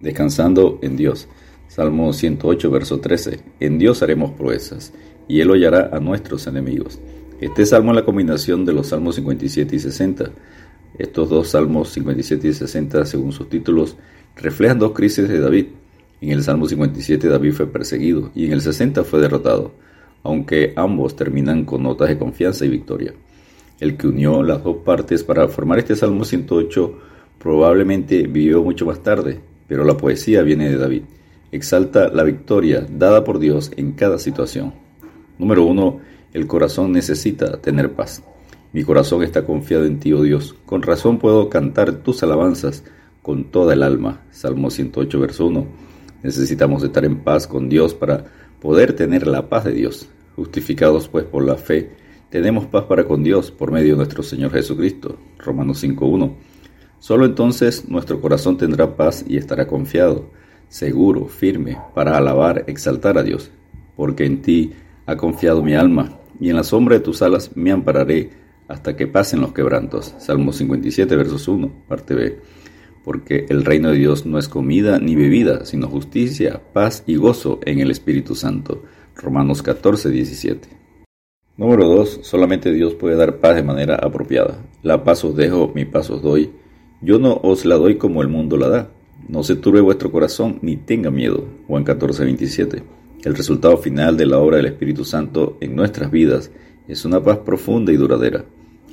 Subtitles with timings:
[0.00, 1.28] Descansando en Dios.
[1.66, 3.40] Salmo 108, verso 13.
[3.60, 4.92] En Dios haremos proezas,
[5.26, 7.00] y Él hollará a nuestros enemigos.
[7.40, 10.30] Este salmo es la combinación de los salmos 57 y 60.
[10.98, 13.96] Estos dos salmos 57 y 60, según sus títulos,
[14.36, 15.66] reflejan dos crisis de David.
[16.20, 19.72] En el Salmo 57 David fue perseguido y en el 60 fue derrotado,
[20.24, 23.14] aunque ambos terminan con notas de confianza y victoria.
[23.78, 26.98] El que unió las dos partes para formar este Salmo 108
[27.38, 31.02] probablemente vivió mucho más tarde, pero la poesía viene de David.
[31.52, 34.74] Exalta la victoria dada por Dios en cada situación.
[35.38, 36.00] Número 1.
[36.32, 38.22] El corazón necesita tener paz.
[38.72, 40.54] Mi corazón está confiado en ti, oh Dios.
[40.66, 42.84] Con razón puedo cantar tus alabanzas
[43.22, 44.22] con toda el alma.
[44.30, 45.66] Salmo 108, verso 1.
[46.22, 48.24] Necesitamos estar en paz con Dios para
[48.60, 50.08] poder tener la paz de Dios.
[50.36, 51.90] Justificados pues por la fe,
[52.30, 55.16] tenemos paz para con Dios por medio de nuestro Señor Jesucristo.
[55.38, 56.34] Romanos 5.1.
[56.98, 60.30] Solo entonces nuestro corazón tendrá paz y estará confiado,
[60.68, 63.50] seguro, firme, para alabar, exaltar a Dios,
[63.96, 64.72] porque en ti
[65.06, 68.30] ha confiado mi alma, y en la sombra de tus alas me ampararé
[68.68, 70.14] hasta que pasen los quebrantos.
[70.18, 72.38] Salmo 57, versos 1, parte B.
[73.04, 77.58] Porque el reino de Dios no es comida ni bebida, sino justicia, paz y gozo
[77.64, 78.82] en el Espíritu Santo.
[79.16, 80.68] Romanos 14, 17.
[81.56, 82.20] Número 2.
[82.22, 84.62] Solamente Dios puede dar paz de manera apropiada.
[84.82, 86.50] La paz os dejo, mi paz os doy.
[87.00, 88.90] Yo no os la doy como el mundo la da.
[89.28, 91.44] No se turbe vuestro corazón ni tenga miedo.
[91.68, 92.82] Juan 14, 27.
[93.24, 96.50] El resultado final de la obra del Espíritu Santo en nuestras vidas
[96.88, 98.44] es una paz profunda y duradera,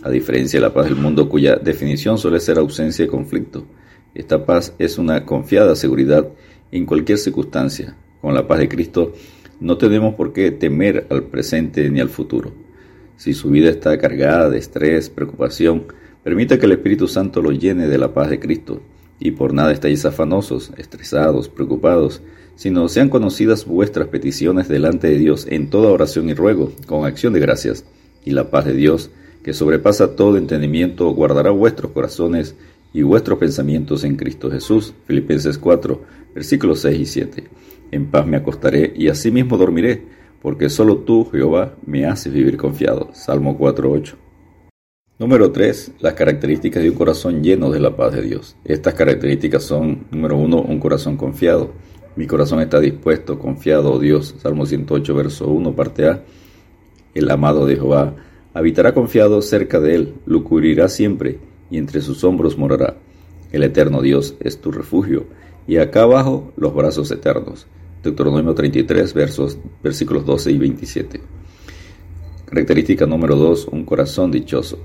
[0.03, 3.65] a diferencia de la paz del mundo cuya definición suele ser ausencia de conflicto.
[4.13, 6.27] Esta paz es una confiada seguridad
[6.71, 7.95] en cualquier circunstancia.
[8.21, 9.13] Con la paz de Cristo
[9.59, 12.51] no tenemos por qué temer al presente ni al futuro.
[13.17, 15.85] Si su vida está cargada de estrés, preocupación,
[16.25, 18.81] Permita que el Espíritu Santo lo llene de la paz de Cristo,
[19.19, 22.23] y por nada estéis afanosos, estresados, preocupados,
[22.55, 27.31] sino sean conocidas vuestras peticiones delante de Dios en toda oración y ruego, con acción
[27.33, 27.85] de gracias,
[28.25, 29.11] y la paz de Dios,
[29.43, 32.55] que sobrepasa todo entendimiento, guardará vuestros corazones
[32.91, 34.95] y vuestros pensamientos en Cristo Jesús.
[35.05, 36.01] Filipenses 4,
[36.33, 37.43] versículos 6 y 7.
[37.91, 40.01] En paz me acostaré y asimismo dormiré,
[40.41, 43.11] porque solo tú, Jehová, me haces vivir confiado.
[43.13, 44.24] Salmo 4, 8.
[45.17, 45.93] Número 3.
[46.01, 48.57] Las características de un corazón lleno de la paz de Dios.
[48.65, 51.71] Estas características son, número 1, un corazón confiado.
[52.17, 54.35] Mi corazón está dispuesto, confiado, oh Dios.
[54.39, 56.21] Salmo 108, verso 1, parte A.
[57.13, 58.13] El amado de Jehová
[58.53, 61.39] habitará confiado cerca de él, lucubrirá siempre,
[61.71, 62.97] y entre sus hombros morará.
[63.53, 65.27] El eterno Dios es tu refugio,
[65.65, 67.67] y acá abajo los brazos eternos.
[68.03, 71.21] Deuteronomio 33, versos, versículos 12 y 27.
[72.47, 74.77] Característica número 2, un corazón dichoso.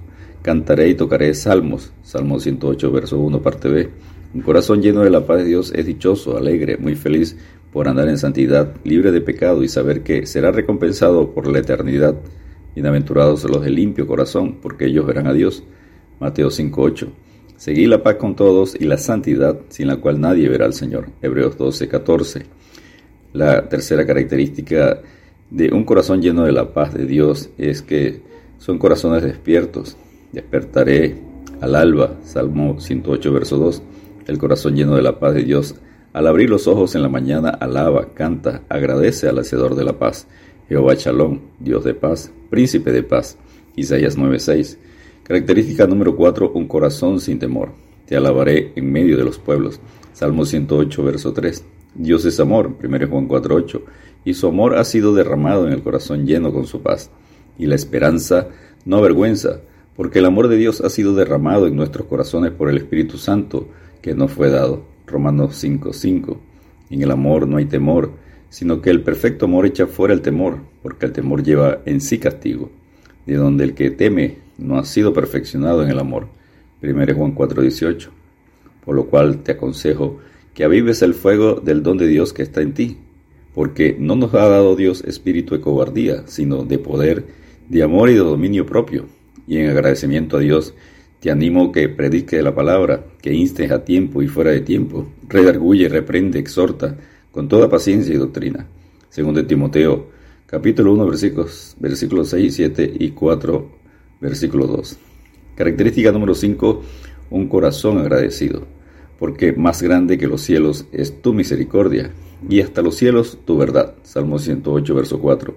[0.43, 1.93] Cantaré y tocaré salmos.
[2.03, 3.91] Salmo 108, verso 1, parte B.
[4.33, 7.37] Un corazón lleno de la paz de Dios es dichoso, alegre, muy feliz
[7.71, 12.15] por andar en santidad, libre de pecado y saber que será recompensado por la eternidad.
[12.75, 15.63] Bienaventurados los de limpio corazón, porque ellos verán a Dios.
[16.21, 17.09] Mateo 5:8.
[17.59, 21.11] Seguí la paz con todos y la santidad, sin la cual nadie verá al Señor.
[21.21, 22.47] Hebreos 12:14.
[23.35, 25.03] La tercera característica
[25.51, 28.23] de un corazón lleno de la paz de Dios es que
[28.57, 29.97] son corazones despiertos,
[30.33, 31.17] Despertaré
[31.61, 33.83] al alba, Salmo 108, verso 2.
[34.27, 35.75] El corazón lleno de la paz de Dios,
[36.13, 40.27] al abrir los ojos en la mañana, alaba, canta, agradece al Hacedor de la paz.
[40.69, 43.37] Jehová Shalom, Dios de paz, príncipe de paz.
[43.77, 44.79] Isaías 9:6.
[45.25, 47.73] Característica número 4, un corazón sin temor.
[48.07, 49.81] Te alabaré en medio de los pueblos.
[50.13, 51.65] Salmo 108, verso 3.
[51.95, 53.83] Dios es amor, 1 Juan 4:8.
[54.25, 57.11] Y su amor ha sido derramado en el corazón lleno con su paz.
[57.59, 58.49] Y la esperanza
[58.85, 59.61] no avergüenza,
[59.97, 63.69] porque el amor de Dios ha sido derramado en nuestros corazones por el Espíritu Santo
[64.01, 64.83] que nos fue dado.
[65.07, 66.39] Romanos 5:5.
[66.91, 68.13] En el amor no hay temor,
[68.49, 72.19] sino que el perfecto amor echa fuera el temor, porque el temor lleva en sí
[72.19, 72.71] castigo,
[73.27, 76.29] de donde el que teme no ha sido perfeccionado en el amor.
[76.81, 78.11] 1 Juan 4:18.
[78.85, 80.19] Por lo cual te aconsejo
[80.55, 82.97] que avives el fuego del don de Dios que está en ti,
[83.55, 87.27] porque no nos ha dado Dios espíritu de cobardía, sino de poder,
[87.69, 90.75] de amor y de dominio propio y en agradecimiento a Dios
[91.21, 95.87] te animo que predique la palabra, que instes a tiempo y fuera de tiempo, redarguye,
[95.89, 96.97] reprende, exhorta,
[97.31, 98.67] con toda paciencia y doctrina.
[99.11, 100.09] Según de Timoteo,
[100.47, 103.71] capítulo 1, versículos, versículos 6, 7 y 4,
[104.21, 104.99] versículo 2.
[105.57, 106.83] Característica número 5,
[107.29, 108.67] un corazón agradecido,
[109.19, 112.13] porque más grande que los cielos es tu misericordia,
[112.49, 113.95] y hasta los cielos tu verdad.
[114.05, 115.55] Salmo 108, verso 4.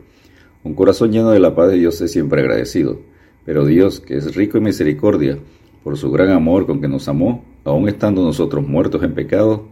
[0.66, 3.12] Un corazón lleno de la paz de Dios es siempre agradecido
[3.45, 5.38] pero Dios, que es rico en misericordia,
[5.84, 9.68] por su gran amor con que nos amó, aun estando nosotros muertos en pecado,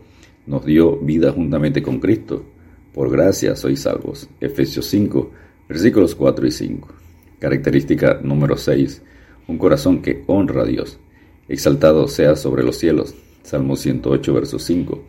[0.45, 2.43] nos dio vida juntamente con Cristo.
[2.93, 4.29] Por gracia sois salvos.
[4.41, 5.31] Efesios 5,
[5.69, 6.87] versículos 4 y 5.
[7.39, 9.01] Característica número 6.
[9.47, 10.99] Un corazón que honra a Dios.
[11.47, 13.15] Exaltado sea sobre los cielos.
[13.43, 15.01] Salmo 108, verso 5.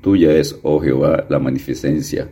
[0.00, 2.28] Tuya es, oh Jehová, la magnificencia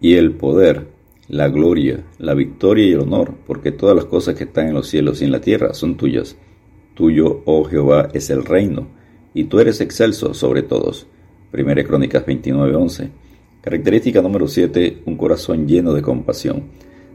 [0.00, 0.88] y el poder,
[1.30, 4.88] la gloria, la victoria y el honor, porque todas las cosas que están en los
[4.88, 6.36] cielos y en la tierra son tuyas.
[6.94, 8.88] Tuyo, oh Jehová, es el reino,
[9.32, 11.06] y tú eres excelso sobre todos.
[11.52, 13.10] Primera Crónicas 29:11.
[13.60, 16.64] Característica número 7, un corazón lleno de compasión.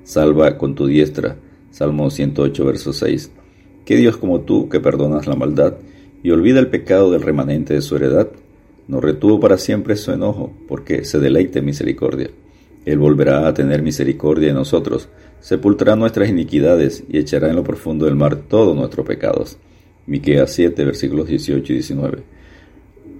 [0.04, 1.36] Salva con tu diestra.
[1.72, 3.32] Salmo 108, verso 6.
[3.84, 5.74] ¿Qué Dios como tú que perdonas la maldad
[6.24, 8.30] y olvida el pecado del remanente de su heredad?
[8.88, 12.30] No retuvo para siempre su enojo, porque se deleite en misericordia.
[12.86, 15.10] Él volverá a tener misericordia de nosotros,
[15.40, 19.58] sepultará nuestras iniquidades y echará en lo profundo del mar todos nuestros pecados.
[20.06, 22.24] Miqueas 7, versículos 18 y 19.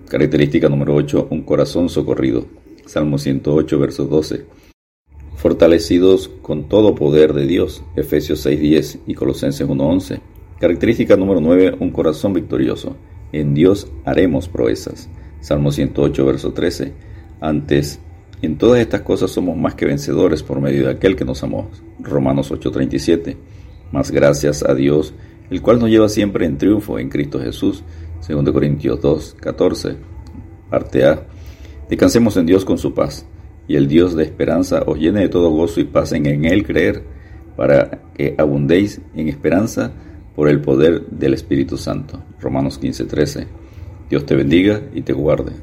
[0.08, 2.46] Característica número 8, un corazón socorrido.
[2.86, 4.46] Salmo 108, verso 12.
[5.36, 7.84] Fortalecidos con todo poder de Dios.
[7.96, 10.22] Efesios 6.10 y Colosenses 1.11.
[10.60, 12.96] Característica número 9, un corazón victorioso.
[13.32, 15.10] En Dios haremos proezas.
[15.42, 16.94] Salmo 108, verso 13.
[17.42, 18.00] Antes
[18.42, 21.70] en todas estas cosas somos más que vencedores por medio de aquel que nos amó.
[22.00, 23.38] Romanos 8:37.
[23.92, 25.14] Más gracias a Dios,
[25.50, 27.84] el cual nos lleva siempre en triunfo en Cristo Jesús.
[28.28, 29.96] 2 Corintios 2:14.
[30.70, 31.24] Parte A.
[31.90, 33.26] Descansemos en Dios con su paz,
[33.68, 36.66] y el Dios de esperanza os llene de todo gozo y paz en, en Él
[36.66, 37.04] creer,
[37.56, 39.92] para que abundéis en esperanza
[40.36, 42.22] por el poder del Espíritu Santo.
[42.40, 43.48] Romanos 15:13.
[44.10, 45.54] Dios te bendiga y te guarde.